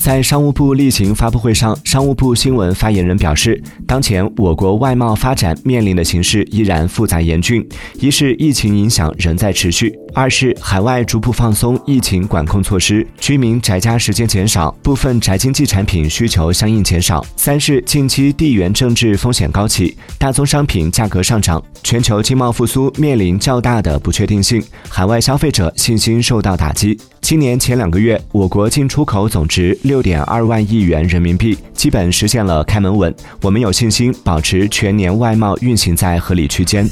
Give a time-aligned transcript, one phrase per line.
[0.00, 7.64] 在商务部例行发布会上，商务部新闻发言人表示，当前我国外贸发展面临的形势依然复杂严峻。
[8.00, 26.98] 一是疫情影响仍在持续，二是海外逐步放松疫情管控措施，居民宅家时间减少，部分宅经济产品需求相应减少；三是近期地缘政治风险高企，大宗商品价格上涨，全球经贸复苏面临较大的不确定性，海外消费者信心受到打击。
[27.20, 33.14] 今年前两个月，我国进出口总值六点二万亿元人民币，基本实现了开门稳。
[33.42, 36.88] 我们有信心保持全年外贸运行在合理区间。